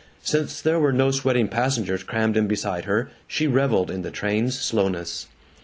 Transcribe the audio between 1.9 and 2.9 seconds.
crammed in beside